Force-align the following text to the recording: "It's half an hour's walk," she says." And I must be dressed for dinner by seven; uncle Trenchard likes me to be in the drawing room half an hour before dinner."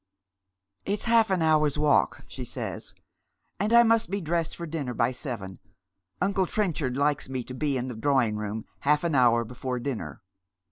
"It's 0.85 1.05
half 1.05 1.29
an 1.29 1.43
hour's 1.43 1.77
walk," 1.77 2.23
she 2.27 2.43
says." 2.43 2.95
And 3.59 3.71
I 3.71 3.83
must 3.83 4.09
be 4.09 4.19
dressed 4.19 4.55
for 4.55 4.65
dinner 4.65 4.95
by 4.95 5.11
seven; 5.11 5.59
uncle 6.19 6.47
Trenchard 6.47 6.97
likes 6.97 7.29
me 7.29 7.43
to 7.43 7.53
be 7.53 7.77
in 7.77 7.87
the 7.87 7.93
drawing 7.93 8.35
room 8.35 8.65
half 8.79 9.03
an 9.03 9.13
hour 9.13 9.45
before 9.45 9.77
dinner." 9.79 10.23